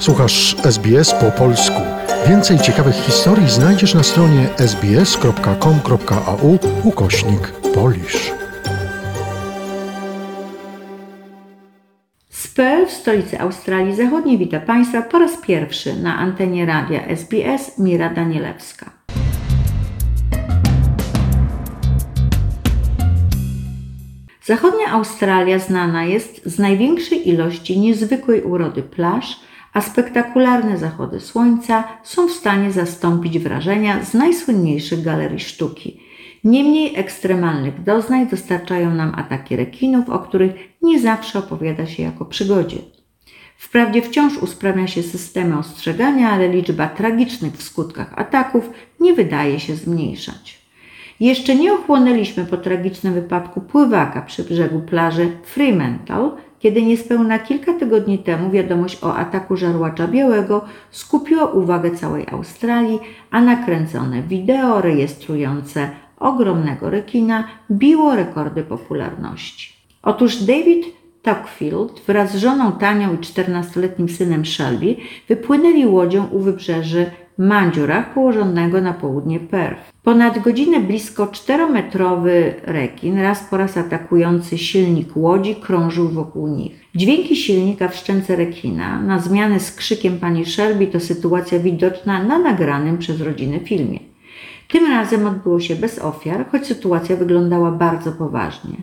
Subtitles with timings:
[0.00, 1.80] Słuchasz SBS po polsku.
[2.28, 8.32] Więcej ciekawych historii znajdziesz na stronie sbs.com.au ukośnik polisz.
[12.28, 18.14] Z Perth, stolicy Australii Zachodniej, witam Państwa po raz pierwszy na antenie radia SBS Mira
[18.14, 18.90] Danielewska.
[24.44, 32.28] Zachodnia Australia znana jest z największej ilości niezwykłej urody plaż, a spektakularne zachody słońca są
[32.28, 36.00] w stanie zastąpić wrażenia z najsłynniejszych galerii sztuki.
[36.44, 40.52] Niemniej ekstremalnych doznań dostarczają nam ataki rekinów, o których
[40.82, 42.78] nie zawsze opowiada się jako przygodzie.
[43.56, 49.76] Wprawdzie wciąż usprawnia się systemy ostrzegania, ale liczba tragicznych w skutkach ataków nie wydaje się
[49.76, 50.60] zmniejszać.
[51.20, 56.30] Jeszcze nie ochłonęliśmy po tragicznym wypadku pływaka przy brzegu plaży Fremantle,
[56.60, 63.40] kiedy niespełna kilka tygodni temu wiadomość o ataku żarłacza białego skupiła uwagę całej Australii, a
[63.40, 69.72] nakręcone wideo rejestrujące ogromnego rekina biło rekordy popularności.
[70.02, 70.84] Otóż David
[71.22, 74.96] Tuckfield wraz z żoną Tanią i 14-letnim synem Shelby
[75.28, 79.92] wypłynęli łodzią u wybrzeży Mandziurach położonego na południe Perth.
[80.02, 86.84] Ponad godzinę blisko 4-metrowy rekin, raz po raz atakujący silnik łodzi, krążył wokół nich.
[86.94, 92.38] Dźwięki silnika w szczęce rekina, na zmianę z krzykiem pani Shelby, to sytuacja widoczna na
[92.38, 93.98] nagranym przez rodzinę filmie.
[94.68, 98.76] Tym razem odbyło się bez ofiar, choć sytuacja wyglądała bardzo poważnie.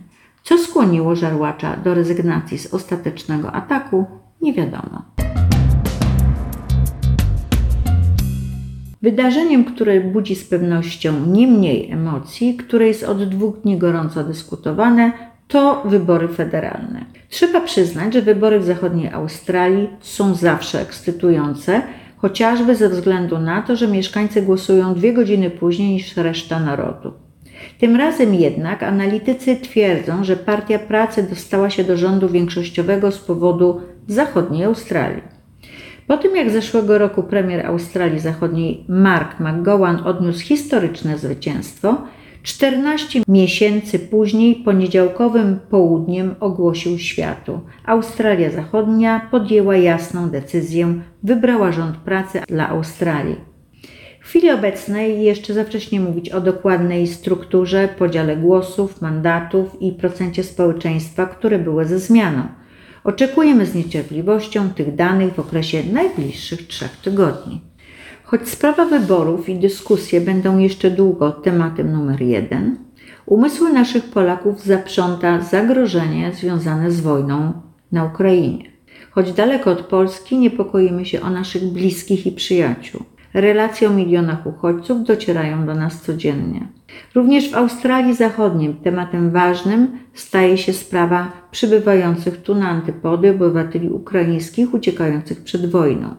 [0.44, 4.06] Co skłoniło żarłacza do rezygnacji z ostatecznego ataku,
[4.42, 5.27] nie wiadomo.
[9.02, 15.12] Wydarzeniem, które budzi z pewnością nie mniej emocji, które jest od dwóch dni gorąco dyskutowane,
[15.48, 17.06] to wybory federalne.
[17.30, 21.82] Trzeba przyznać, że wybory w zachodniej Australii są zawsze ekscytujące,
[22.18, 27.14] chociażby ze względu na to, że mieszkańcy głosują dwie godziny później niż reszta narodu.
[27.80, 33.82] Tym razem jednak analitycy twierdzą, że Partia Pracy dostała się do rządu większościowego z powodu
[34.08, 35.37] zachodniej Australii.
[36.08, 42.02] Po tym jak zeszłego roku premier Australii Zachodniej Mark McGowan odniósł historyczne zwycięstwo,
[42.44, 47.60] 14 miesięcy później poniedziałkowym południem ogłosił światu.
[47.86, 53.36] Australia Zachodnia podjęła jasną decyzję, wybrała rząd pracy dla Australii.
[54.22, 60.44] W chwili obecnej jeszcze za wcześnie mówić o dokładnej strukturze, podziale głosów, mandatów i procencie
[60.44, 62.44] społeczeństwa, które były ze zmianą.
[63.04, 67.62] Oczekujemy z niecierpliwością tych danych w okresie najbliższych trzech tygodni.
[68.24, 72.78] Choć sprawa wyborów i dyskusje będą jeszcze długo tematem numer jeden,
[73.26, 77.54] umysły naszych Polaków zaprząta zagrożenie związane z wojną
[77.92, 78.72] na Ukrainie.
[79.12, 83.02] Choć daleko od Polski, niepokoimy się o naszych bliskich i przyjaciół.
[83.34, 86.68] Relacje o milionach uchodźców docierają do nas codziennie.
[87.16, 94.74] Również w Australii Zachodniej tematem ważnym staje się sprawa przybywających tu na antypody obywateli ukraińskich
[94.74, 96.16] uciekających przed wojną.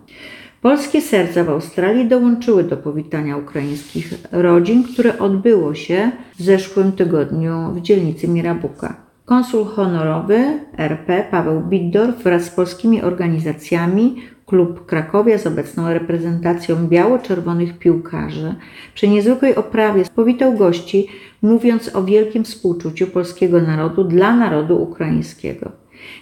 [0.62, 7.72] Polskie serca w Australii dołączyły do powitania ukraińskich rodzin, które odbyło się w zeszłym tygodniu
[7.74, 8.96] w dzielnicy Mirabuka.
[9.24, 14.16] Konsul honorowy RP Paweł Biddorf wraz z polskimi organizacjami
[14.48, 18.54] Klub Krakowia z obecną reprezentacją biało-czerwonych piłkarzy
[18.94, 21.08] przy niezwykłej oprawie powitał gości,
[21.42, 25.72] mówiąc o wielkim współczuciu polskiego narodu dla narodu ukraińskiego.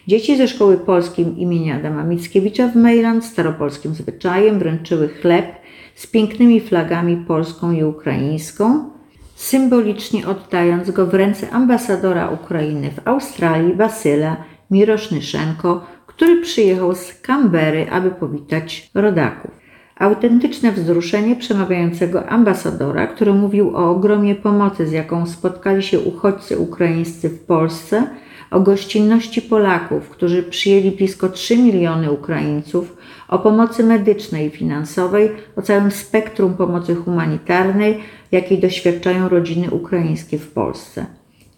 [0.06, 5.46] Dzieci ze szkoły polskiej imienia Adama Mickiewicza w Mejland staropolskim zwyczajem wręczyły chleb
[5.94, 8.90] z pięknymi flagami polską i ukraińską,
[9.34, 14.36] symbolicznie oddając go w ręce ambasadora Ukrainy w Australii Wasyla
[14.70, 19.50] Mirosznyszenko, który przyjechał z Canberry, aby powitać rodaków.
[19.96, 27.28] Autentyczne wzruszenie przemawiającego ambasadora, który mówił o ogromie pomocy, z jaką spotkali się uchodźcy ukraińscy
[27.28, 28.06] w Polsce,
[28.50, 32.96] o gościnności Polaków, którzy przyjęli blisko 3 miliony Ukraińców,
[33.28, 38.00] o pomocy medycznej i finansowej, o całym spektrum pomocy humanitarnej,
[38.32, 41.06] jakiej doświadczają rodziny ukraińskie w Polsce.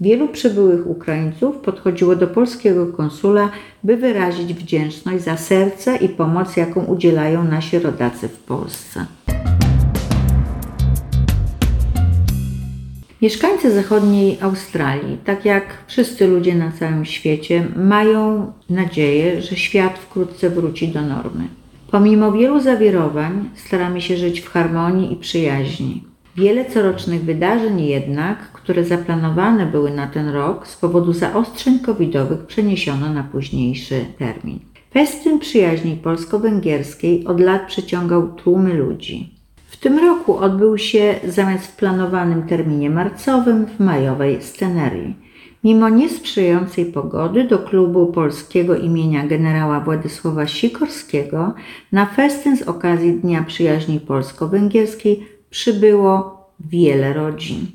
[0.01, 3.51] Wielu przybyłych Ukraińców podchodziło do polskiego konsula,
[3.85, 9.07] by wyrazić wdzięczność za serce i pomoc, jaką udzielają nasi rodacy w Polsce.
[13.23, 20.51] Mieszkańcy zachodniej Australii, tak jak wszyscy ludzie na całym świecie, mają nadzieję, że świat wkrótce
[20.51, 21.49] wróci do normy.
[21.91, 26.05] Pomimo wielu zawirowań, staramy się żyć w harmonii i przyjaźni.
[26.39, 33.13] Wiele corocznych wydarzeń jednak, które zaplanowane były na ten rok, z powodu zaostrzeń covidowych przeniesiono
[33.13, 34.59] na późniejszy termin.
[34.95, 39.35] Festyn przyjaźni polsko-węgierskiej od lat przyciągał tłumy ludzi.
[39.67, 45.17] W tym roku odbył się zamiast w planowanym terminie marcowym w majowej scenerii.
[45.65, 51.55] Mimo niesprzyjającej pogody do klubu polskiego imienia generała Władysława Sikorskiego
[51.93, 57.67] na festyn z okazji Dnia Przyjaźni Polsko-Węgierskiej przybyło wiele rodzin.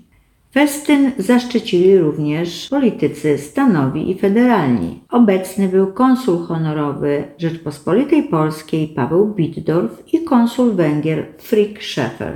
[0.54, 5.00] Festyn zaszczycili również politycy stanowi i federalni.
[5.10, 12.34] Obecny był konsul honorowy Rzeczpospolitej Polskiej Paweł Bittdorf i konsul Węgier Frick Schäfer.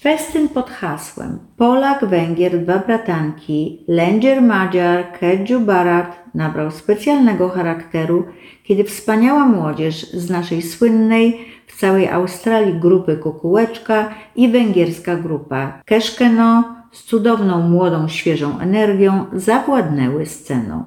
[0.00, 8.24] Festyn pod hasłem Polak, Węgier, dwa bratanki, Lędzier, Madziar, Kedżu, Barat nabrał specjalnego charakteru,
[8.64, 16.76] kiedy wspaniała młodzież z naszej słynnej w całej Australii grupy Kukułeczka i węgierska grupa Keszkeno
[16.92, 20.84] z cudowną młodą, świeżą energią zawładnęły sceną.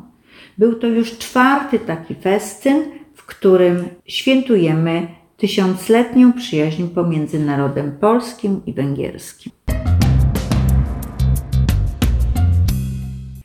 [0.58, 2.84] Był to już czwarty taki festyn,
[3.14, 5.08] w którym świętujemy
[5.38, 9.52] tysiącletnią przyjaźń pomiędzy narodem polskim i węgierskim.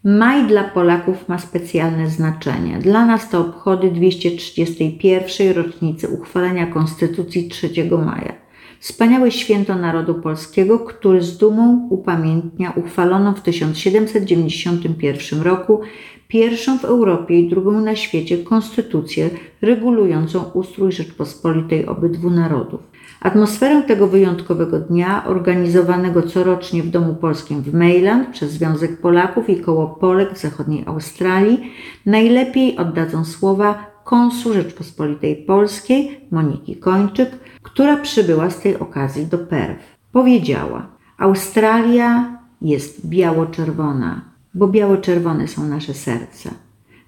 [0.04, 2.78] Maj dla Polaków ma specjalne znaczenie.
[2.78, 5.52] Dla nas to obchody 231.
[5.52, 7.70] rocznicy uchwalenia Konstytucji 3
[8.06, 8.32] maja.
[8.80, 15.80] Wspaniałe święto narodu polskiego, który z dumą upamiętnia uchwaloną w 1791 roku
[16.28, 19.30] pierwszą w Europie i drugą na świecie konstytucję
[19.62, 22.89] regulującą ustrój Rzeczpospolitej obydwu narodów.
[23.20, 29.60] Atmosferę tego wyjątkowego dnia, organizowanego corocznie w Domu Polskim w Mejland przez Związek Polaków i
[29.60, 31.72] Koło Polek w zachodniej Australii,
[32.06, 37.30] najlepiej oddadzą słowa konsul Rzeczpospolitej Polskiej Moniki Kończyk,
[37.62, 39.96] która przybyła z tej okazji do Perw.
[40.12, 40.86] Powiedziała:
[41.18, 44.20] Australia jest biało-czerwona,
[44.54, 46.50] bo biało-czerwone są nasze serca.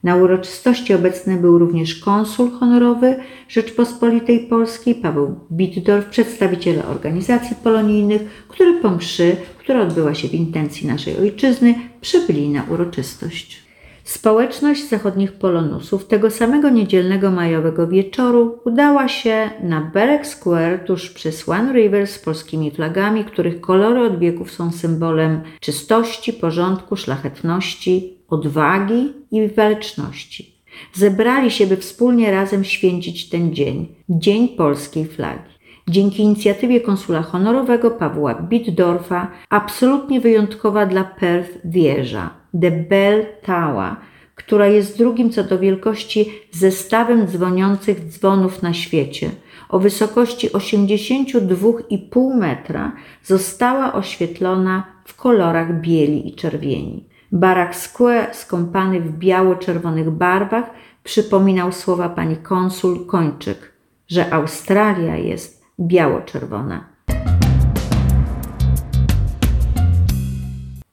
[0.02, 3.16] Na uroczystości obecny był również konsul honorowy
[3.48, 10.86] Rzeczpospolitej Polskiej Paweł Bittdorf, przedstawiciele organizacji polonijnych, który po mszy, która odbyła się w intencji
[10.86, 13.71] naszej ojczyzny, przybyli na uroczystość.
[14.04, 21.32] Społeczność zachodnich Polonusów tego samego niedzielnego majowego wieczoru udała się na Berek Square tuż przy
[21.32, 29.12] Swan River z polskimi flagami, których kolory od wieków są symbolem czystości, porządku, szlachetności, odwagi
[29.30, 30.62] i waleczności.
[30.94, 35.52] Zebrali się, by wspólnie razem święcić ten dzień, Dzień Polskiej Flagi.
[35.88, 43.96] Dzięki inicjatywie konsula honorowego Pawła Bittdorfa, absolutnie wyjątkowa dla Perth wieża, The Bell Tower,
[44.34, 49.30] która jest drugim co do wielkości zestawem dzwoniących dzwonów na świecie,
[49.68, 52.92] o wysokości 82,5 metra,
[53.24, 57.04] została oświetlona w kolorach bieli i czerwieni.
[57.32, 60.70] Barak Square, skąpany w biało-czerwonych barwach,
[61.04, 63.72] przypominał słowa pani konsul Kończyk,
[64.08, 66.84] że Australia jest biało-czerwona.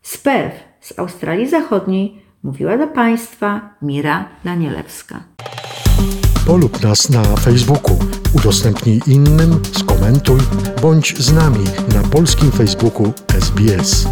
[0.02, 5.24] Z Perth, z Australii Zachodniej, mówiła do Państwa Mira Danielewska.
[6.48, 8.00] Polub nas na Facebooku,
[8.36, 10.40] udostępnij innym, skomentuj,
[10.82, 14.08] bądź z nami na polskim Facebooku SBS.